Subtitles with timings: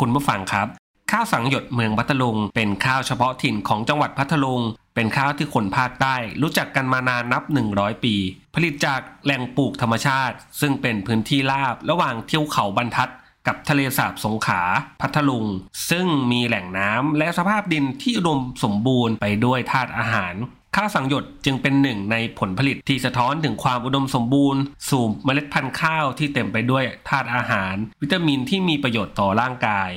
[0.00, 0.68] คุณผู้ฟังครับ
[1.12, 4.60] ข้าวสังหยดเมืองพัทลุง เป็นข้าวเฉพาะถิ่นของจังหวัดพัทลุง
[4.94, 7.42] เป็นข้าวที่คนภาคใต้รู้จักกันมานานนับ
[7.74, 8.14] 100 ปี
[8.54, 13.10] ผลิตจากแหล่งปลูกธรรมชาติ ซึ่งเป็นพื้นที่ราบระหว่างเที่ยวเขาบรรทัด
[13.46, 14.62] กับทะเลสาบสงขา
[15.00, 15.46] พัทลุง
[15.90, 20.34] ซึ่งมีแหล่งน้ำและสภาพดินที่อุดมสมบูรณ์ไปด้วยธาตุอาหาร
[20.80, 29.90] ข้าวสังหยดจึงเป็นหนึ่งในผลผลิตที่สะท้อนถึงความอุดมสมบูรณ์ สู่เมล็ดพันธุ์ข้าวที่เต็มไปด้วยธาตุอาหาร วิตามินที่มีประโยชน์ต่อร่างกาย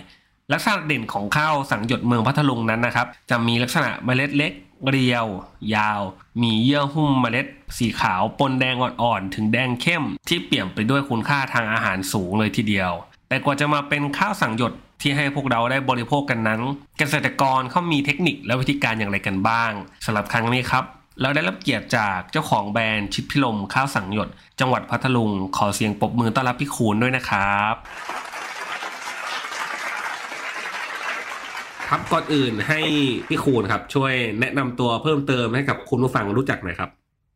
[0.51, 4.51] ลักษณะเด่นของข้าวสังหยดเมืองพัทลุงนั้นนะครับ จะมีลักษณะเมล็ดเล็ก
[4.89, 5.27] เรียว
[5.75, 6.01] ยาว
[6.41, 7.45] มีเยื่อหุ้มเมล็ด
[7.77, 12.91] สีขาวปนแดงอ่อนๆ ถึงแดงเข้ม ที่เปี่ยมไปด้วยคุณค่าทางอาหารสูงเลยทีเดียว
[13.29, 16.61] แต่กว่าจะมาเป็นข้าวสังหยด ที่ให้พวกเราได้บริโภคกันนั้น
[16.99, 19.71] เกษตรกรเขามีเทคนิคและวิธีการอย่างไรกันบ้าง
[20.05, 20.83] สำหรับครั้งนี้ครับ
[21.21, 24.29] เราได้รับเกียรติจากเจ้าของแบรนด์ชิดพิลมข้าวสังหยด
[24.59, 27.75] จังหวัดพัทลุง ขอเสียงปรบมือต้อนรับพี่คูณด้วยนะครับ
[31.89, 32.79] ครับก่อนอื่นให้
[33.29, 36.89] พี่คูณครับ ช่วยแนะนำตัวเพิ่มเติมให้กับคุณผู้ฟังรู้จักหน่อยครับ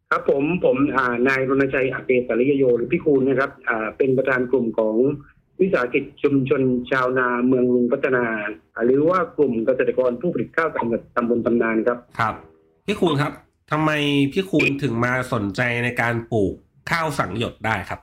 [0.10, 4.96] ครับผมผมอ่านายรณชัยอเกษริยโยหรือพี่คูณนะครับอ่าเป็นประธานกลุ่มของ
[5.62, 6.62] วิสาหกิจชุมชน
[6.92, 8.26] ชาวนาเมืองลุงพัฒนา
[8.74, 12.36] อ่าหรือว่ากลุ่มเกษตรกรผู้ผลิตข้าวตำบลตำบลตำนานครับ ครับ
[12.86, 13.32] พี่คูณครับ
[13.72, 13.92] ทำไม
[14.34, 16.54] พี่คูณถึงมาสนใจในการปลูก
[16.92, 18.00] ข้าวสังหยดได้ครับ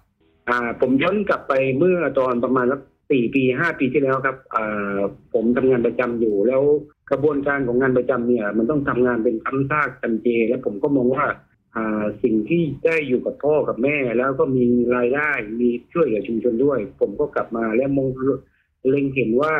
[0.48, 2.80] อ่า ผมย้อนกลับไปเมื่อตอนประมาณสัก
[3.10, 4.98] สี่ปีห้าปีที่แล้วครับอ่า
[5.34, 6.62] ผมทำงานประจำอยู่ แล้ว
[7.10, 11.36] กระบวนการของงานประจำเนี่ย มันต้องทำงานเป็นคำซากจำเจ แล้วผมก็มองว่าอ่า
[12.22, 14.66] สิ่งที่ได้อยู่กับพ่อกับแม่ แล้วก็มี
[14.96, 18.08] รายได้มีช่วยเหลือชุมชนด้วย ผมก็กลับมาแล้วมอง
[18.88, 19.54] เล็งเห็นว่า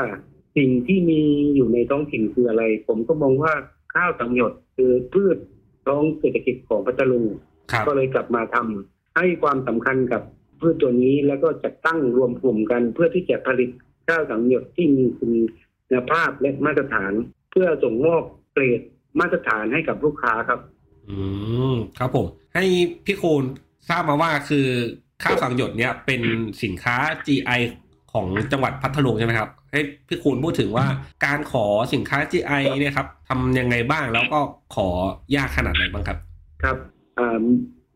[0.56, 1.22] สิ่งที่มี
[1.54, 3.52] อยู่ในท้องถิ่นคืออะไร ผมก็มองว่า
[3.94, 5.36] ข้าวสังหยดคือพืช
[5.86, 7.24] ท้องเศรษฐกิจของพัทลุง
[7.72, 10.22] ครับก็เลยกลับมาทำให้ความสำคัญกับ
[10.60, 13.70] พืชตัวนี้แล้วก็จัดตั้งรวมกลุ่มกัน เพื่อที่จะผลิต
[14.08, 15.26] ข้าวสังหยดที่มีคุ
[15.92, 17.12] ณภาพและมาตรฐาน
[17.50, 18.80] เพื่อส่งมอบเกรด
[19.20, 20.60] มาตรฐานให้กับลูกค้าครับ
[21.10, 21.18] อื
[21.72, 22.64] มครับผม ให้
[23.06, 23.44] พี่คูณ
[23.88, 24.66] ทราบมาว่าคือ
[25.22, 26.20] ข้าวสังหยดเนี้ยเป็น
[26.62, 26.96] สินค้า
[27.26, 27.60] GI
[28.12, 30.86] ของจังหวัดพัทลุงใช่ไหมครับ ให้พี่คูณพูดถึงว่า
[31.24, 34.40] การขอสินค้า GI เนี่ยครับทำยังไงบ้างแล้วก็
[34.74, 34.88] ขอ
[35.36, 36.18] ยากขนาดไหนบ้างครับ
[36.62, 36.76] ครับ
[37.18, 37.44] อ่า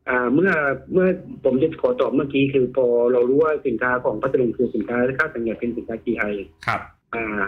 [0.09, 0.53] อ่าเมื่อ
[0.93, 1.09] เมื่อ
[1.45, 6.33] ผมจะขอตอบเมื่อกี้คือพอเรารู้ว่าสินค้าของพัทลุงคือสินค้าข้าวสังหยดเป็นสินค้า GI
[6.67, 6.81] ครับ
[7.15, 7.43] อ่า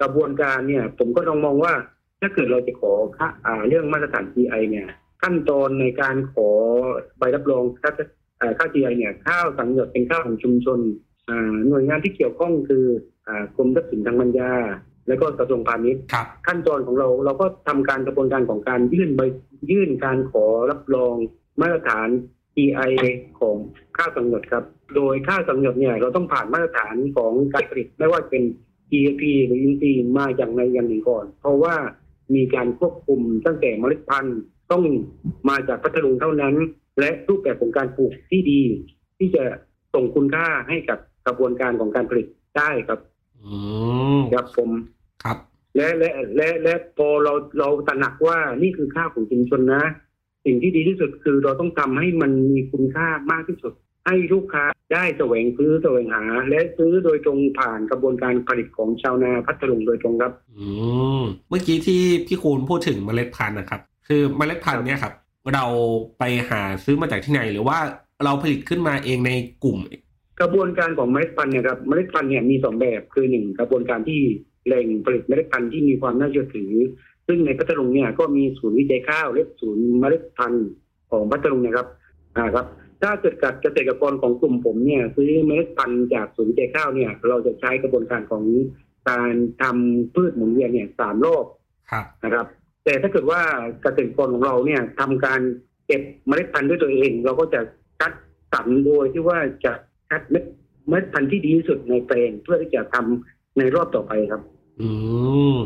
[0.00, 1.72] กระบวนการเนี่ย ผมก็ต้องมองว่า
[2.20, 4.88] ถ้าเกิดเราจะขอค่าอ่าเรื่องมาตรฐาน GI เนี่ย
[5.22, 6.48] ขั้นตอนในการขอ
[7.18, 7.90] ใบรับรองค่า
[8.40, 10.80] อ่าค่า GI เนี่ยข้าวสังหยดเป็นข้าวของชุมชน
[11.28, 12.84] อ่าหน่วยงานที่เกี่ยวข้องคือ
[13.26, 14.52] อ่ากรมทรัพย์สินทางปัญญา
[15.08, 19.20] แล้วก็กระทรวงพาณิชย์ครับขั้นตอนของเราเราก็ทำการกระบวนการของการยื่นใบ
[19.70, 21.14] ยื่นการขอรับรอง
[21.60, 22.08] มาตรฐาน
[22.56, 22.92] GI
[23.40, 23.56] ของ
[23.96, 24.64] ข้าวสังหยดครับ
[24.96, 28.42] โดยข้าวสังหยดเนี่ยเราต้องผ่านมาตรฐานของการผลิตไม่ว่าเป็น
[28.90, 29.84] GAP หรือ INC
[30.18, 31.74] มาอย่างใดอย่างหนึ่งก่อน เพราะว่า
[32.34, 34.40] มีการควบคุมตั้งแต่เมล็ดพันธุ์
[34.72, 34.84] ต้อง
[35.48, 36.54] มาจากพัทลุงเท่านั้น
[36.98, 38.60] และรูปแบบของการปลูกที่ดี
[39.18, 39.44] ที่จะ
[39.94, 42.26] ส่งคุณค่าให้กับกระบวนการของการผลิต
[42.58, 43.00] ได้ครับ
[43.44, 43.54] อื
[44.18, 44.70] มครับผม
[45.24, 45.36] ครับ
[45.76, 49.84] และและและและพอเราเราตระหนักว่านี่คือข้าวของชุมชนนะ
[50.44, 53.72] สิ่งที่ดีที่สุดคือเราต้องทำให้มันมีคุณค่ามากที่สุด
[54.06, 60.66] ให้ลูกค้าได้แสวงซื้อแสวงหา และซื้อโดยตรงผ่านกระบวนการผลิตของชาวนาพัทลุงโดยตรงครับ อื
[61.20, 65.14] มเมื่อกี้ที่พี่คูณพูดถึงเมล็ดพันธุ์นะครับ คือเมล็ดพันธุ์เนี่ยครับ
[65.54, 65.64] เรา
[66.18, 67.78] ไปหาซื้อมาจากที่ไหน หรือว่า
[68.24, 69.32] เราผลิตขึ้นมาเองใน
[69.64, 69.78] กลุ่ม
[70.40, 74.20] กระบวนการของเมล็ดพันธุ์เนี่ยครับเมล็ดพันธุ์เนี่ยมีสองแบบคือหนึ่งกระบวนการที่
[74.66, 76.72] แหล่งผลิตเมล็ดพันธุ์ที่มีความน่าเชื่อถือ
[77.26, 80.68] ซึ่งในพัทลุงเนี่ยก็มีศูนย์วิจัยข้าวและศูนย์เมล็ดพันธุ์
[81.10, 81.86] ของพัทลุงนะครับ
[82.36, 82.66] อ่าครับ
[83.02, 88.44] ถ้าเกิดกับเกษตรกรของกลุ่มผมเนี่ยซื้อเมล็ดพันธุ์จากศูนย์วิจัยข้าวเนี่ย เราจะใช้กระบวนการของ
[89.10, 91.44] การทำพืชหมุนเวียนเนี่ยสามรอบ
[91.90, 92.46] ครับนะครับ
[92.84, 93.40] แต่ถ้าเกิดว่า
[93.82, 95.40] เกษตรกรของเราเนี่ยทำการ
[95.86, 97.60] เก็บเมล็ดพันธุ์ด้วยตัวเอง เราก็จะ
[98.00, 98.12] คัด
[98.52, 99.72] สรรโดยที่ว่าจะ
[100.10, 100.44] คัดเม็ด
[100.88, 104.42] เมล็ดพันธุ์ที่ดีที่สุดในแปลงเพื่อที่จะทำในรอบต่อไปครับ
[104.80, 104.90] อื
[105.54, 105.56] ม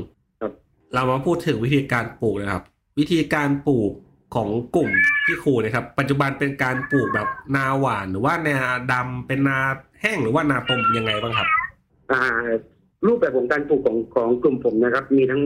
[0.41, 0.53] ครับ
[0.95, 2.65] เรามาพูดถึงวิธีการปลูกนะครับ
[2.99, 3.93] วิธีการปลูก
[4.35, 4.91] ของกลุ่ม
[5.25, 8.57] พี่ครูนะครับ ปัจจุบันเป็นการปลูกแบบนาหวานหรือว่านา
[8.93, 9.59] ดำเป็นนา
[10.01, 11.49] แห้งหรือว่านาตมยังไงบ้างครับ
[12.13, 12.25] อ่า
[13.07, 15.41] รูปแบบของการปลูกของของกลุ่มผมนะครับ มีทั้ง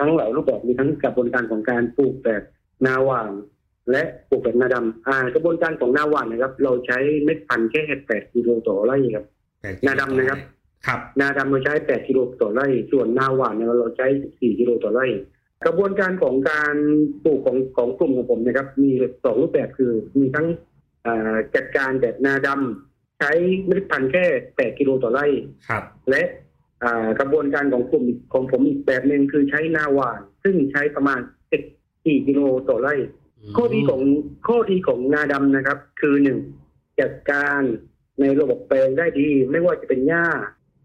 [0.00, 2.42] ทั้งหลายรูปแบบมีทั้งกระบวนการของการปลูกแบบ
[2.86, 3.32] นาหวาน
[3.90, 9.24] และปลูกแบบนาดำอ่ากระบวนการของนาหวานนะครับ เราใช้เม็ดพันธุ์แค่แปดกิโลต่อไร่ครับ
[9.86, 10.40] นาดำนะครับ
[10.86, 15.06] ครับ นาดำเราใช้8กิโลต่อไร่ ส่วนนาหวานเนี่ยเราใช้14กิโลต่อไร่
[15.66, 16.74] กระบวนการของการ
[17.24, 18.90] ปลูกของของกลุ่มของผมนะครับ มี
[19.24, 20.46] สองรูปแบบคือมีทั้ง
[21.06, 23.32] อ่าจัดการแบบนาดำใช้
[23.66, 24.24] เมล็ดพันธุ์แค่
[24.56, 25.26] 8กิโลต่อไร่
[25.68, 26.51] ครับ และอ่า
[27.20, 31.20] กระบวนการของกลุ่มของผมอีกแบบหนึ่งคือใช้นาหวาน ซึ่งใช้ประมาณ
[31.72, 32.94] 14กิโลต่อไร่
[33.56, 34.02] ข้อดีของ
[34.48, 36.38] ข้อดีของนาดำนะครับ คือหนึ่ง
[37.00, 37.60] จัดการ
[38.20, 40.26] ในระบบแปลงได้ดี ไม่ว่าจะเป็นหญ้า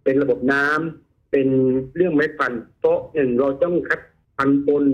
[0.04, 1.48] เป็นระบบน้ำเป็น
[1.96, 4.00] เรื่องเม็ดพันธุ์เพราะหนึ่งเราต้องคัด
[4.38, 4.86] พันธุ์ปน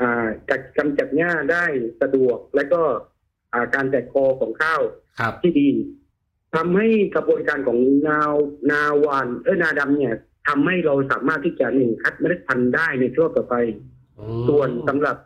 [0.00, 1.64] อ่าจัดกำจัดหญ้าได้
[2.02, 2.80] สะดวก และก็
[3.52, 4.80] อ่าการแตกคอของข้าว
[5.20, 5.68] ครับที่ดี
[6.54, 7.78] ทำให้กระบวนการของ
[8.08, 8.32] นาว
[8.70, 10.14] นาหวานเออนาดำเนี่ย
[10.48, 13.54] ทำให้เราสามารถที่จะหนึ่งคัดเมล็ดพันธุ์ได้ในช่วงต่อไป
[14.48, 15.16] ส่วนสำหรับ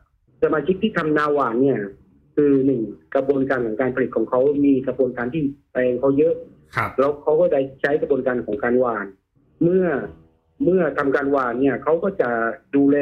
[0.43, 1.81] สมาชิกที่ทำนาหวานเนี่ย
[2.37, 2.83] คือหนึ่ง
[3.15, 5.43] กระบวนการของการผลิตของเขามีกระบวนการที่
[5.73, 6.35] แปลงเขาเยอะ
[6.77, 9.07] ครับแล้วเขาก็ได้ใช้กระบวนการของการหวาน
[9.63, 9.87] เมื่อ
[10.65, 12.31] เมื่อทำการหวานเนี่ยเขาก็จะ
[12.77, 12.97] ดูแล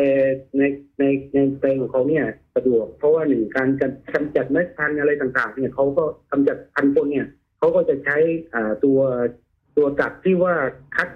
[0.58, 0.62] ใน
[0.99, 2.25] ในในแปลงของเขาเนี่ย
[2.56, 7.26] สะดวก เพราะว่าหนึ่งการจัดกำจัดเม็ดพันธุ์อะไรต่าง ๆ เนี่ยเขาก็กำจัดพันธุ์ปนเนี่ย
[7.58, 8.17] เขาก็จะใช้
[8.55, 8.99] อ่าตัว
[9.76, 10.55] ตัวจักรที่ว่า
[10.97, 11.08] คัด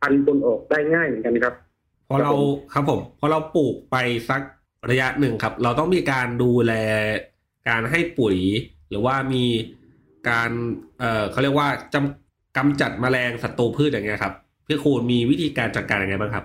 [0.00, 1.54] พันธุ์ปนออกได้ง่ายเหมือนกันครับ
[2.08, 2.32] พอเรา
[2.72, 3.96] ครับผมพอเราปลูกไป
[4.28, 4.42] สัก
[4.90, 6.72] ระยะหนึ่งครับ เราต้องมีการดูแล
[7.68, 8.36] การให้ปุ๋ย
[8.88, 9.44] หรือว่ามี
[10.28, 10.50] การ
[10.98, 14.34] เอ่อเขาเรียกว่าจำกำจัดแมลงศัตรูพืชอย่างเงี้ยครับ
[14.66, 16.44] พี่คูณมีวิธีการจัดการยังไงบ้างครับ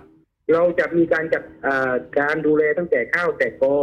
[0.54, 3.78] เราจะมีการจัดอ่าการดูแลตั้งแต่ข้าวแตกกอ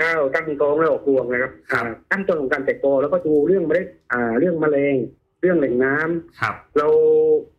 [0.00, 4.96] ข้าวตั้งท้องและออกรวงนะครับครับอ่าขั้นตอนของการแตกกอแล้วก็ดูเรื่องเมล็ดอ่าเรื่องแมลง
[5.40, 6.86] เรื่องแหล่งน้ำครับ เรา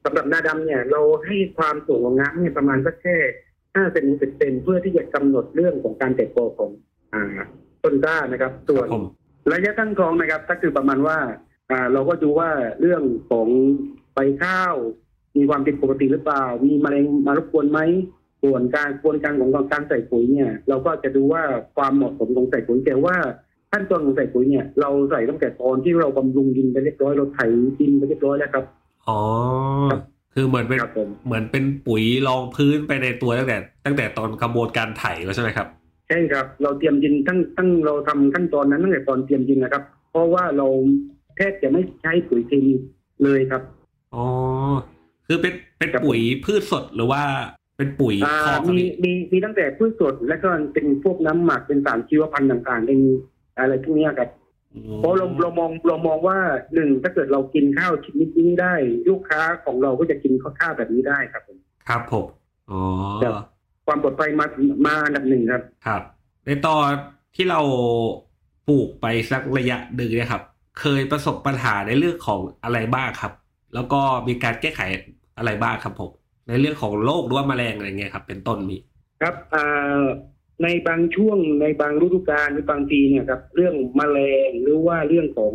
[0.04, 3.18] สำหรับนาดำเนี่ย เราให้ความสูงของน้ำเนี่ยประมาณสักแค่
[3.76, 6.72] ห้าเซนติเซนเพื่อที่จะกำหนดเรื่องของการแตกกอของ
[7.14, 7.24] อ่า
[7.84, 9.04] ต้นกล้านะครับ ส่วนผม
[9.52, 11.18] ระยะตั้งท้องนะครับ ก็คือประมาณว่า
[11.72, 12.50] อ่า เราก็ดูว่า
[12.82, 13.02] เรื่อง
[13.32, 13.48] ของ
[14.14, 14.76] ใบข้าว
[15.38, 17.80] มีความผิดปกติหรือเปล่า มีมะเร็งมารบกวนไหม
[18.44, 21.44] ส่วนการกระบวนการของการใส่ปุ๋ยเนี่ย เราก็จะดูว่า
[21.76, 23.16] ความเหมาะสมของใส่ปุ๋ยแต่ว่า
[23.72, 27.40] ขั้นตอนของใส่ปุ๋ยเนี่ย เราใส่ตั้งแต่ตอนที่เราบำรุงดินไปเรียบร้อยเราไถ
[27.80, 28.66] ดินไปเรียบร้อยแล้วครับ
[29.08, 29.20] อ๋อ
[29.92, 30.02] ครับ
[30.34, 35.68] คือเหมือนเป็นครับผมเหมือนเป็นปุ๋ยรองพื้นไปในตัวตั้งแต่ ตั้งแต่ตอนกระบวนการไถแล้วใช่ไหมครับ
[36.08, 40.68] ใช่ครับ เราเตรียมดินตั้งตั้งเราทำขั้นตอนนั้นตั้งแต่ตอนเตรียมดินนะครับ เพราะว่าเรา
[41.36, 42.74] แทบจะไม่ใช้ปุ๋ยเคมี
[43.24, 43.62] เลยครับ
[44.16, 44.26] อ๋อ
[45.28, 47.22] คือเป็นเป็นครับปุ๋ยพืชสดหรือว่า
[47.80, 53.00] เป็นปุ๋ยอ่าคอกมีมีมีตั้งแต่พืชสดและก็เป็นพวกน้ำหมักเป็นสารชีวพันธุ์ต่างๆเป็น
[53.58, 54.30] อะไรพวกเนี้ยครับ
[54.98, 56.38] เพราะเราเรามองเรามองว่า
[56.74, 58.74] หนึ่งถ้าเกิดเรากินข้าวชนิดนี้ได้
[59.10, 61.58] ลูกค้าของเราก็จะกินข้าวแบบนี้ได้ครับผม
[61.90, 62.26] ครับผม
[62.72, 62.82] อ๋อ
[63.24, 63.34] ครับ
[63.88, 64.46] ความปลอดภัยมา
[64.86, 66.02] มาอันดับหนึ่งครับ ครับ
[66.46, 66.86] ในตอน
[67.36, 67.62] ที่เรา
[68.70, 70.44] ปลูกไปสักระยะหนึ่งเนี่ยครับ
[70.80, 73.34] เคยประสบปัญหาในเรื่องของอะไรบ้างครับ
[73.76, 74.82] แล้วก็มีการแก้ไข
[75.38, 76.12] อะไรบ้างครับผม
[76.50, 78.78] ในเรื่องของโรคหรือว่าแมลงอะไรเงี้ยครับ เป็นต้นมี
[79.22, 80.04] ครับอ่า
[80.64, 85.54] ในบางช่วงในบางฤดูกาลหรือบางปีเนี่ยครับ เรื่องแมลงหรือว่าเรื่องของ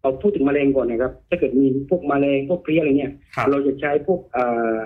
[0.00, 4.78] เอาพูดถึงแมลงก่อนนะครับ ถ้าเกิดมีพวกแมลงพวกเพลี้ยอะไรเนี่ยครับเราจะใช้พวกอ่า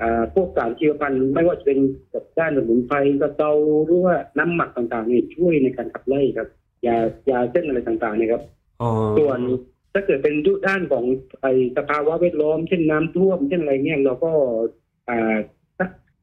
[0.00, 1.78] อ่าพวกสารชีวพันธุ์ไม่ว่าจะเป็น
[2.12, 3.52] กับด้านสมุนไพรกระเตา
[3.84, 6.48] หรือว่าน้ำหมักต่างๆเนี่ยช่วยในการขับไล่ครับ
[6.86, 6.96] ยา
[7.30, 8.42] ยาเส้นอะไรต่างๆเนี่ยครับ
[8.82, 9.38] อ๋อส่วน
[9.94, 10.34] ถ้าเกิดเป็น
[10.66, 11.04] ด้านของ
[11.42, 14.79] ไอสภาวะแวดล้อมเช่นน้ำท่วมเช่นอะไรเนี่ยเราก็อ่า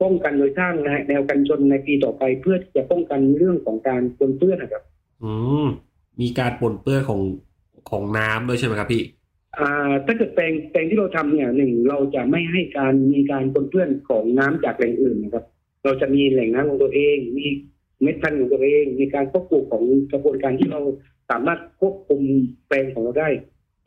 [0.02, 0.74] ป้องกันโดยสร้าง
[1.10, 4.84] แนวกันชนในปีต่อไปเพื่อที่จะป้องกันเรื่องของการปนเปื้อนนะครับ
[5.24, 5.32] อื
[5.64, 5.68] ม
[6.22, 7.22] มีการปนเปื้อนของ
[7.90, 9.04] ของน้ำด้วยใช่ไหมครับพี่
[9.58, 15.46] อ่าถ้าเกิดแปลงแปลงที่เราทำเนี่ยหนึ่งเราจะไม่ให้การมีการปนเปื้อนของน้ำจากแหล่งอื่นนะครับ
[15.84, 17.46] เราจะมีแหล่งน้ำของตัวเอง มี
[18.02, 20.82] เม็ดพันธุ์ของตัวเอง มีการควบคุมของกระบวนการที่เรา
[21.30, 22.22] สามารถควบคุม
[22.68, 23.30] แปลงของเราได้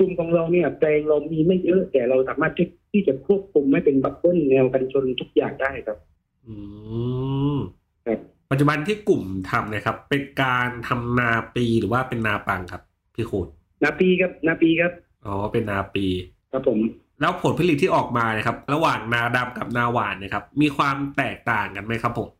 [0.00, 5.99] กลุ่มของเราเนี่ยแปลงเรามีไม่เยอะ แต่เราสามารถที่ที่จะควบคุมไม่เป็นบับเบิ้ลแนวกันชนทุกอย่างได้ครับ
[6.47, 6.54] อื
[7.54, 7.57] ม
[8.07, 8.19] ครับ
[8.50, 12.83] ปัจจุบันที่กลุ่มทำเนะครับ เป็นการทำนาปีหรือว่าเป็นนาปังครับ
[13.14, 13.49] พี่คูณ
[13.83, 14.92] นาปีครับนาปีครับ
[15.26, 16.07] อ๋อเป็นนาปี
[16.52, 16.78] ครับผม
[17.21, 22.40] แล้วผลผลิตที่ออกมาเนี่ยครับ ระหว่างนาดำกับนาหวานเนี่ยครับ มีความแตกต่างกันไหมครับผมอ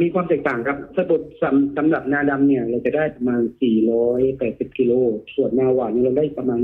[0.00, 3.42] มีความแตกต่างครับสำหรับสำสำหรับนาดำเนี่ย เราจะได้ประมาณ
[4.10, 4.92] 480 กิโล
[5.34, 6.60] ส่วนนาหวานเนี่ยเราได้ประมาณ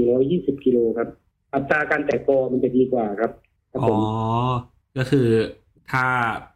[0.00, 1.08] 420 กิโลครับ
[1.54, 3.32] อัตราการแตกกอมันจะดีกว่าครับ
[3.72, 4.00] ครับอ๋ผอม
[4.98, 5.28] ก็คือ
[5.92, 6.06] ถ้า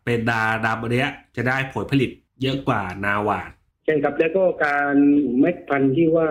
[0.05, 2.11] เป็นดาดามเนี้ยจะได้ผลผลิต
[2.43, 3.51] เยอะกว่านาหวาน
[3.85, 4.97] ใช่ครับแล้วก็การ
[5.41, 6.29] เม็ดพันธุ์ที่ว่า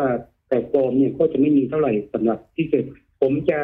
[0.49, 2.85] แต่ฟอร์มเนี่ยก็จะไม่มีเท่าไหร่สำหรับที่เกิด
[3.27, 3.59] ผมจะ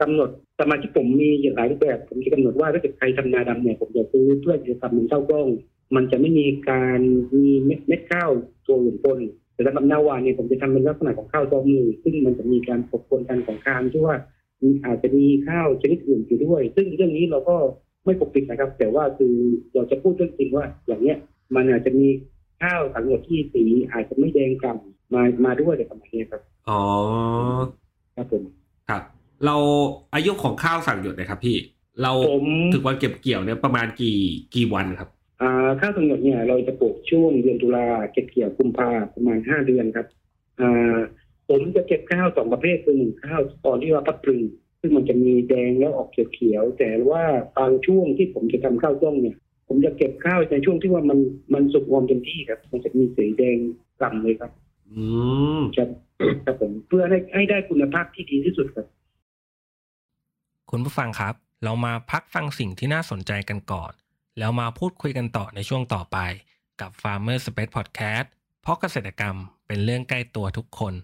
[0.00, 0.30] กำหนด
[0.60, 5.48] สมาชิกผมมีอย่างหลายรูปแบบ ผมจะกำหนดว่าถ้าเกิดใครทำนาดำเนี่ยผมจะซื้อเพื่อจะทำเป็นข้าวกล้อง
[5.96, 7.00] มันจะไม่มีการ
[7.34, 8.30] มีเม็ดเม็ดข้าว
[8.66, 9.18] ตัวอื่นปน
[9.54, 14.16] แต่สำหรับนาหวานเนี่ยผมจะทำเป็นลักษณะของข้าวตอมือซึ่งมันจะมีการปกปนกันของคามที่ว่า
[14.62, 17.56] มีอาจจะมีข้าวชนิดอื่นอยู่ด้วย ซึ่งเรื่องนี้เราก็
[18.04, 19.34] ไม่ปกปิดนะครับ แต่ว่าคือ
[19.74, 21.18] เราจะพูดเรื่องจริงว่าอย่างเนี้ย
[21.54, 22.06] มันอาจจะมี
[22.62, 26.82] ข้าวสังหยดที่สีอาจจะไม่แดงกล่ำมามาด้วยอะไรประมาณนี้ครับ อ๋อ
[28.16, 28.63] ครับผมครับ
[29.46, 29.56] เรา
[30.14, 31.56] อายุของข้าวสั่งหยดนะครับพี่
[32.02, 34.18] เราผมถึงวันเก็บเกี่ยวเนี่ยประมาณกี่
[34.54, 35.08] กี่วันครับ
[35.42, 40.06] อ่าข้าวสังหยดเนี่ย เราจะปลูกช่วงเดือนตุลาเก็บเกี่ยวกุมภาประมาณห้าเดือนครับ
[40.60, 40.96] อ่า
[41.48, 44.40] ผมจะเก็บข้าวสองประเภทคือหนึ่งข้าวตอนที่ว่าพัดปรึง
[44.80, 47.24] ซึ่งมันจะมีแดงแล้วออกเขียวๆแต่ว่า
[47.58, 49.36] บางช่วงที่ผมจะทำข้าวต้มเนี่ย
[49.68, 51.18] ผมจะเก็บข้าวในช่วงที่ว่ามัน
[51.54, 53.56] มันสุกงอมเต็มที่ครับ มันจะมีสีแดง
[54.00, 54.50] กล่ำเลยครับ
[54.90, 55.04] อื
[55.60, 55.88] มครับ
[56.44, 58.86] ครับผมเพื่อให้ให้ได้คุณภาพที่ดีที่สุดครับ
[60.76, 63.92] คุณผู้ฟังครับ เรามาพักฟังสิ่งที่น่าสนใจกันก่อน
[64.38, 66.18] แล้วมาพูดคุยกันต่อในช่วงต่อไป
[66.80, 68.26] กับ Farmer Space Podcast
[68.62, 70.94] เพราะเกษตรกรรมเป็นเรื่องใกล้ตัวทุกคน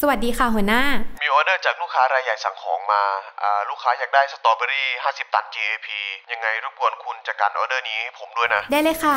[0.00, 0.82] สวัสดีค่ะหัวหน้า
[1.22, 3.02] มีออเดอร์จากลูกค้ารายใหญ่สั่งของมา
[3.42, 5.86] อ่าลูกค้าอยากได้สตรอเบอรี่ 50 ตัน GAP
[6.32, 9.16] ยังไงรบกวนคุณจัดการออเดอร์นี้ให้ผมด้วยนะ ได้เลยค่ะ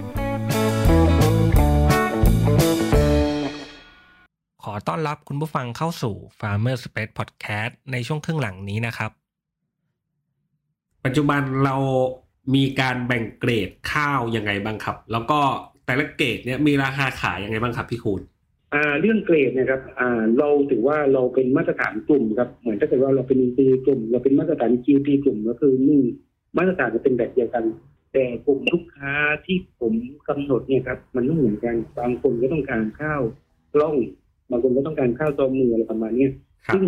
[4.87, 9.11] ต้อนรับคุณผู้ฟังเข้าสู่ Farmer Space Podcast ในช่วงครึ่งหลังนี้นะครับ
[11.05, 11.75] ปัจจุบันเรา
[12.55, 15.39] มีการแบ่งเกรดข้าวยังไงบ้างครับ แล้วก็
[15.85, 18.21] แต่ละเกรดเนี่ยมีราคาขายยังไงบ้างครับพี่คูณ
[18.73, 26.01] อ่าเรื่องเกรดเนะครับอ่าเราถือว่าเราเป็นมาตรฐานกลุ่มครับเหมือนถ้าเกิดว่าเราเป็น EC กลุ่ม เราเป็นมาตรฐาน GP กลุ่มก็คือนี่
[26.57, 27.63] มาตรฐานจะเป็นแบบเดียวกัน
[28.13, 29.13] แต่กลุ่มลูกค้า
[29.45, 29.93] ที่ผม
[30.27, 33.21] กำหนดเนี่ยครับมันไม่เหมือนกันบางคนก็ต้องการข้าว
[33.73, 33.95] กล้อง
[34.51, 36.31] บางคนก็ต้องการข้าวตอมืออะไรประมาณเนี้ย
[36.65, 36.85] ครับซึ่ง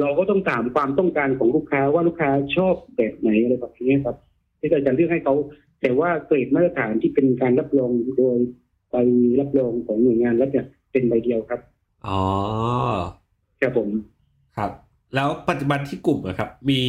[0.00, 4.16] เราก็ต้องถามความต้องการของลูกค้าว่าลูกค้าชอบแบบไหนอะไรแบบนี้ครับ
[4.58, 5.34] ที่เราจะเลือกให้เขา
[5.82, 8.38] แต่ว่าเกรดมาตรฐานที่เป็นการรับรองโดย
[8.90, 8.96] ใบ
[9.40, 11.60] รับรองของหน่วยงานรัฐเนี่ยเป็นใบเดียวครับ
[12.06, 12.22] อ๋อ
[13.60, 13.88] ครับผม
[14.56, 14.70] ครับ
[15.14, 16.80] แล้วปัจจุบันที่กลุ่มอะครับ มี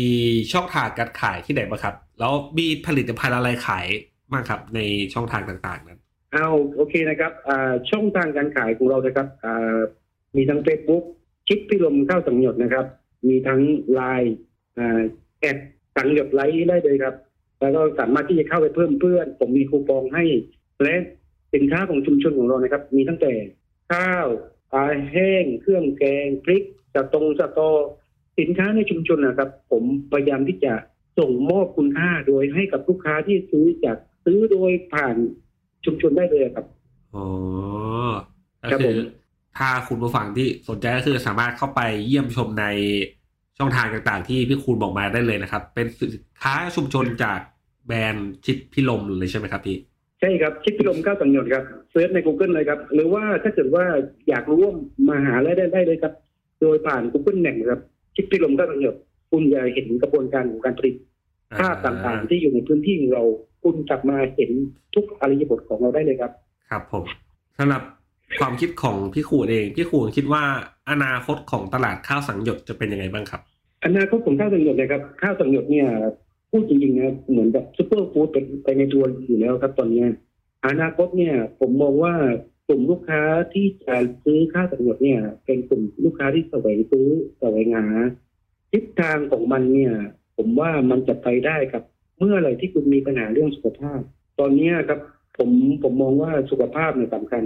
[0.54, 3.86] ช่องทางการขายที่ไหนบ้างครับ แล้วมีผลิตภัณฑ์อะไรขาย
[4.32, 4.80] บ้างครับ ใน
[5.14, 6.00] ช่องทางต่างๆนั้น
[6.34, 7.32] เอาโอเคนะครับ
[7.90, 9.28] ช่องทางการขายของเรานะครับ
[10.36, 11.04] มีทั้ง Facebook
[11.48, 12.86] ชิปพิลมข้าวสังหยดนะครับ
[13.28, 13.62] มีทั้ง
[13.94, 14.36] ไลน์
[15.40, 15.58] แอด
[15.96, 17.16] สังหยดไลท์ได้เลยครับ
[17.60, 20.24] แล้วก็สามารถที่จะเข้าไปเพิ่มเพื่อน ผมมีคูปองให้
[20.84, 20.96] และ
[21.54, 23.34] สินค้าของชุมชนของเรานะครับ มีตั้งแต่
[23.92, 24.28] ข้าว
[24.72, 27.70] ปลาแห้ง เครื่องแกงพริกสตงสตอ
[28.40, 30.74] สินค้าในชุมชนนะครับ ผมพยายามที่จะ
[31.20, 35.16] ส่งมอบคุณค่าโดยให้กับลูกค้าที่ซื้อจากซื้อโดยผ่าน
[35.86, 36.66] ชุมชนได้เลยครับ
[37.16, 37.26] อ๋อ
[38.62, 38.98] ครัก็บคืผอม
[39.58, 42.66] ถ้าคุณผู้ฟังที่สนใจก็คือสามารถเข้าไปเยี่ยมชมใน
[43.58, 46.12] ช่องทางต่างๆ ที่พี่คูณบอกมาได้เลยนะครับ เป็นสิน
[46.44, 47.40] ค้าชุมชนจาก
[47.88, 49.78] แบรนด์ชิดพิลมเลยใช่ไหมครับพี่
[50.20, 53.86] ใช่ครับชิดพิลมข้าวสังหยดครับเซิร์ชใน Google เลยครับ หรือว่าถ้าเกิดว่า
[54.30, 54.74] อยากรู้ว่า
[55.10, 56.14] มาหาได้ได้ได้เลยครับ
[56.62, 57.82] โดยผ่าน Google แหน่งครับ
[58.16, 58.96] ชิดพิลมข้าวสังหยด
[59.32, 60.96] คุณจะเห็นกระบวนการของการผลิต
[61.60, 63.24] ภาพต่างๆ ที่อยู่ในพื้นที่ของเรา
[63.64, 64.52] คุณกลับมาเห็น
[64.96, 66.32] ทุกอริยบทของเราได้เลยครับ
[66.70, 67.04] ครับผม
[67.58, 67.82] สำหรับ
[68.40, 70.44] ความคิดของพี่ขูดเองพี่ขูดคิดว่า
[70.90, 73.42] อนาคตของตลาดข้าวสังหยดจะเป็นยังไงบ้างครับ
[73.86, 75.88] อนาคตของข้าวสังหยดนะครับข้าวสังหยดเนี่ย
[76.50, 80.08] พูดจริงๆนะเหมือนกับซูเปอร์ฟู้ดเป็นไปในตัวอยู่แล้วครับ ตอนเนี้ย
[80.68, 82.14] อนาคตเนี่ย ผมมองว่า
[82.68, 83.22] กลุ่มลูกค้า
[83.54, 87.08] ที่จะซื้อข้าวสังหยดเนี่ย เป็นกลุ่มลูกค้าที่แสวงซื้อ
[87.40, 87.86] แสวงหา
[88.72, 89.94] ทิศทางของมันเนี่ย
[90.38, 91.84] ผมว่ามันจะไปได้กับ
[92.20, 94.00] เมื่อไหร่ที่คุณมีปัญหาเรื่องสุขภาพ
[94.40, 95.00] ตอนเนี้ยครับ
[95.38, 95.50] ผม
[95.84, 97.44] ผมมองว่าสุขภาพเนี่ยสำคัญ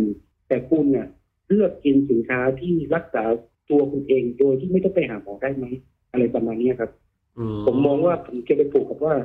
[0.48, 1.08] แต่คุณเนี่ย
[1.48, 3.24] เลือกกินสินค้าที่รักษา
[3.70, 5.66] ตัวคุณเองโดยที่ไม่ต้องไปหาหมอได้ไหม
[6.12, 6.92] อะไรประมาณเนี้ยครับ
[7.38, 9.16] อืมผมมองว่าผมจะไปผูกกับว่า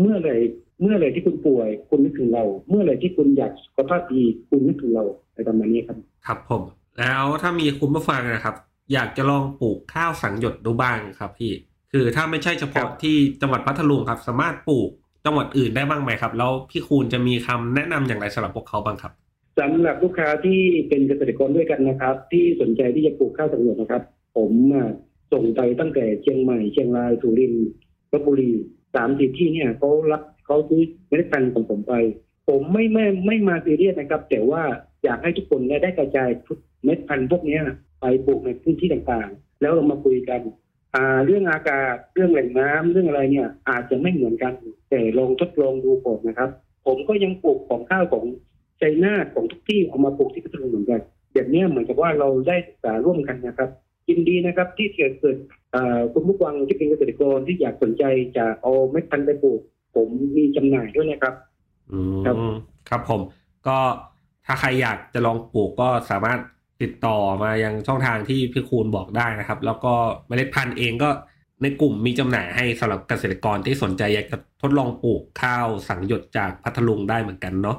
[0.00, 0.36] เมื่อไหร่
[0.80, 6.62] เมื่อไหร่ที่คุณป่วย คุณนึกถึงเรา เมื่อไหร่ที่คุณอยากสุขภาพดีคุณนึกถึงเราอะไรประมาณนี้ครับ ครับผม
[6.98, 8.54] แล้วถ้ามีคุณผู้ฟังนะครับ
[8.92, 11.52] อยากจะลองปลูกข้าวสังหยดดูบ้างครับพี่
[11.92, 14.90] คือถ้าไม่ใช่เฉครัพาะบที่จังหวัดพัทลุงครับ สามารถปลูก
[15.24, 19.12] จังหวัดอื่นได้บ้างไหมครับ แล้วพี่คูณจะมีคำแนะนำอย่างไรสำหรับพวกเขาบ้างครับ
[19.60, 24.02] สำหรับลูกค้าที่เป็นเกษตรกรด้วยกันนะครับ ที่สนใจที่จะปลูกข้าวสังหยดนะครับ
[24.36, 24.88] ผมอะ
[25.32, 27.68] ส่งไปตั้งแต่เชียงใหม่เชียงรายสุรินทร์
[28.12, 28.52] ลบบุรี
[28.94, 31.94] สามสี่ที่เนี่ยเขารับเขาซื้อเมล็ดพันธุ์ของผมไป
[32.48, 34.62] ผมไม่ไม่ไม่มาซีเรียสนะครับ แต่ว่า
[35.04, 36.30] อยากให้ทุกคนเนี่ยได้กระจาย
[36.84, 37.62] เม็ดพันธุ์พวกเนี้ย
[38.00, 40.61] ไปปลูกในพื้นที่ต่างๆ แล้วเรามาคุยกันอ่า
[41.24, 44.52] เรื่องอากาศเรื่องแหล่งน้ำเรื่องอะไรเนี่ย อาจจะไม่เหมือนกัน
[44.90, 46.50] แต่ลองทดลองดูก่อนนะครับ
[46.86, 48.24] ผมก็ยังปลูกของข้าวของ
[48.80, 51.00] ชัยนาของทุกที่เอามาปลูกที่พัทลุงเหมือนกัน
[51.34, 53.70] แบบนี้เหมือนกับว่าเราได้ศึกษาร่วมกันนะครับ
[54.08, 55.36] ยินดีนะครับที่เกิดเกิด
[56.12, 58.04] คุณผู้ฟังที่เป็นเกษตรกรที่อยากสนใจ
[58.36, 59.60] จะเอาเม็ดพันธุ์ไปปลูก
[59.94, 61.34] ผมมีจำหน่ายด้วยนะครับ
[62.26, 62.36] ครับ
[62.88, 63.20] ครับผม
[63.66, 63.78] ก็
[64.46, 66.38] ถ้าใครอยากจะลองปลูกก็สามารถ
[66.82, 69.94] ติดต่อมายังช่องทางที่พี่คูณบอกได้นะครับ แล้วก็
[70.28, 71.10] เมล็ดพันธุ์เองก็
[71.62, 77.78] ในกลุ่มมีจำหน่ายให้สำหรับเกษตรกรที่สนใจอยากจะทดลองปลูกข้าวสังหยดจากพัทลุงได้เหมือนกันเนาะ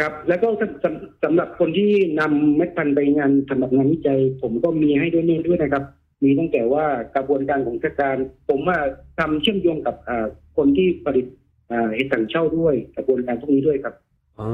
[0.00, 5.84] ครับ แล้วก็สำสำสำหรับคนที่นำเม็ดพันธุ์ไปงานสำหรับงานวิจัย ผมก็มีให้ด้วยนี่ด้วยนะครับ
[6.22, 8.16] มีตั้งแต่ว่ากระบวนการของราชการ
[8.48, 8.78] ผมว่า
[9.18, 11.26] ทำเชื่อมโยงกับอ่าคนที่ผลิต
[11.70, 13.94] อ่าเห็ดถังเช่าด้วยกระบวนการพวกนี้ด้วยครับ
[14.38, 14.48] อ๋อ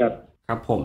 [0.00, 0.12] ครับ
[0.48, 0.82] ครับผม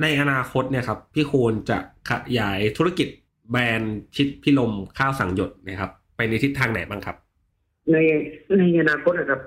[0.00, 3.08] ในอนาคตเนี่ยครับพี่คูณจะขยายธุรกิจ
[3.50, 7.16] แบรนด์ชิดพิลมข้าวสังหยดนะครับ ไปในทิศทางไหนบ้างครับ
[7.92, 7.96] ใน
[8.58, 9.40] ในอนาคตนะครับ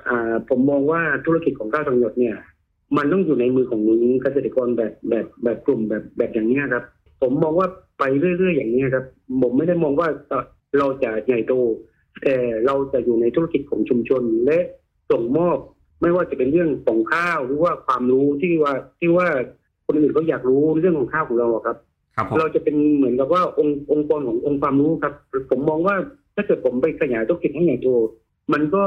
[0.50, 2.36] ผมมองว่าธุรกิจของข้าวสังหยดเนี่ย
[2.98, 3.82] มันต้องอยู่ในมือของ
[4.22, 6.84] เกษตรกรแบบแบบแบบกลุ่มแบบแบบอย่างนี้ครับ
[7.22, 7.68] ผมมองว่า
[8.00, 9.06] ไปเรื่อยๆอย่างนี้ครับ
[9.42, 10.08] ผมไม่ได้มองว่า
[10.78, 11.54] เราจะใหญ่โต
[12.24, 14.60] แต่เราจะอยู่ในธุรกิจของชุมชนและ
[15.12, 15.58] ส่งมอบ
[16.02, 19.30] ไม่ว่าจะเป็นเรื่องของข้าวหรือว่าความรู้ที่ว่าที่ว่า
[19.86, 21.78] คนอื่นเขาอยากรู้เรื่องของข้าวของเราอะครับ
[22.16, 25.14] ครับผมเราจะเป็นเหมือนกับว่าองค์องค์กรขององค์ความรู้ครับ
[25.52, 25.96] ผมมองว่า
[26.36, 27.88] ถ้าเกิดผมไปขยายธุรกิจให้ใหญ่โต
[28.54, 28.84] มันก็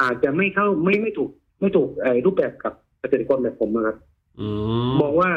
[0.00, 3.96] อาจจะไม่เข้าไม่ไม่ถูกไม่ถูกไอ้รูปแบบกับเกษตรกรแบบผมอะครับ
[4.40, 4.48] อื
[4.86, 5.30] มมองว่า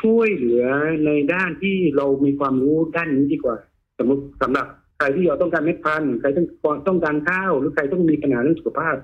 [0.00, 0.64] ช่วยเหลือ
[1.06, 3.56] ในด้านที่เรามีความรู้ด้านนี้ดีกว่า
[3.98, 4.66] สมมติสำหรับ
[4.98, 6.46] ใครที่เราต้องการเม็ดพันธุ์ใครต้อง
[6.88, 8.96] ต้องการข้าว หรือใครต้องมีปัญหาเรื่องสุขภาพ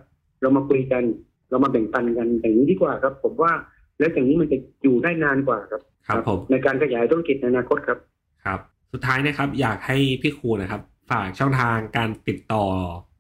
[0.43, 1.03] เรามาคุยกัน
[1.51, 3.53] เรามาแบ่งปันกันอย่างนี้ดีกว่าครับ ผมว่า
[3.99, 7.99] แล้วอย่างนี้มันจะอยู่ได้นานกว่าครับ ครับผมในการขยายธุรกิจในอนาคตครับ
[8.45, 8.61] ครับ
[8.93, 12.65] สุดท้ายนะครับ อยากให้พี่ครูนะครับ ฝากช่องทางการติดต่อ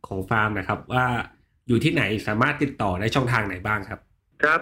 [0.07, 1.07] ของฟาร์มนะครับ ว่า
[1.69, 4.01] อยู่ที่ไหนสามารถติดต่อได้ช่องทางไหนบ้างครับ
[4.45, 4.61] ครับ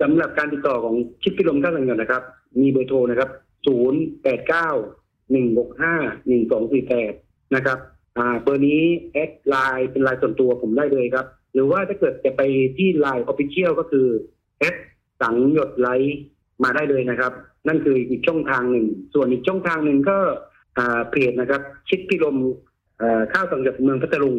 [0.00, 2.22] สำหรับการติดต่อของชิดพิลมข้าวสังข์หยดนะครับ
[2.60, 3.30] มีเบอร์โทรนะครับ
[3.66, 4.68] ศูนย์แปดเก้า
[5.32, 5.94] หนึ่งหกห้า
[6.26, 7.12] หนึ่งสองสี่แปด
[7.54, 7.78] นะครับ
[8.18, 12.42] อ่าเบอร์นี้ add ไลน์เป็นไลน์ส่วนตัวผมได้เลยครับ หรือว่าถ้าเกิดจะไป
[12.76, 14.06] ที่ไลน์ official ก็คือ
[14.58, 14.76] แอด
[15.22, 16.18] สังข์หยด Rice
[16.64, 17.32] มาได้เลยนะครับ
[17.68, 20.18] นั่นคืออีกช่องทางหนึ่ง ส่วนอีกช่องทางหนึ่งก็
[20.78, 22.36] อ่าเพจนะครับ ชิดพิลม
[22.98, 24.36] เอ่อข้าวสังข์หยดเมืองพัทลุง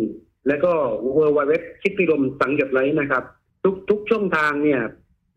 [0.47, 0.71] แล้วก็
[1.15, 3.23] worldwide web ชิดพิลมสังข์หยด Rice นะครับ
[3.63, 4.81] ทุกทุกช่องทางเนี่ย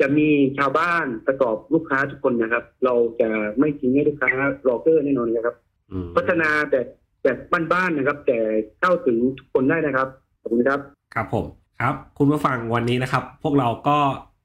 [0.00, 0.28] จะมี
[0.58, 3.28] ชาวบ้านประกบลูกค้าทุกคนนะครับ เราจะ
[3.58, 4.30] ไม่ทิ้งให้ลูกค้า
[4.68, 5.56] รอเก้อแน่นอนนะครับ
[5.90, 6.86] อืมพัฒนาแบบ
[7.22, 7.38] แบบ
[7.72, 8.38] บ้านๆนะครับ แต่
[8.80, 10.08] เข้าถึงทุกคนได้นะครับ
[10.40, 10.80] ขอบคุณครับ
[11.14, 11.44] ครับผม
[11.80, 13.98] ครับ คุณผู้ฟังวันนี้นะครับ พวกเราก็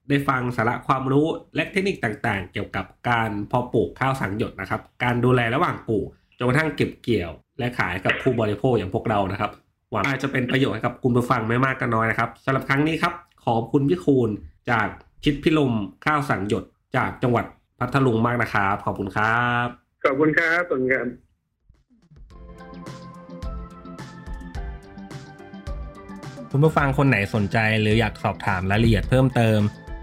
[0.08, 6.06] ได้ฟังสาระความรู้และเทคนิคต่างๆ เกี่ยวกับการเพาะปลูกข้าวสังข์หยดนะครับ การดูแลระหว่างปลูก
[6.38, 9.50] จนกระทั่งเก็บเกี่ยว และขายกับผู้บริโภคอย่างพวกเรานะครับ
[9.92, 13.12] หวังว่าจะเป็นประโยชน์ให้กับคุณผู้ฟังไม่มากก็น้อยนะครับสำหรับครั้งนี้ครับ
[13.44, 14.30] ขอบคุณพี่คูณ
[14.70, 14.88] จาก
[15.24, 15.72] ชิดพิลม
[16.04, 16.64] ข้าวสังหยด
[16.96, 17.44] จากจังหวัด
[17.78, 19.66] พัทลุงมากนะครับ ขอบคุณครับ
[20.04, 21.06] ขอบคุณครับขอบคุณครับ
[26.50, 29.60] คุณผู้ฟังคนไหนสนใจหรืออยากสอบถามรายละเอียดเพิ่มเติม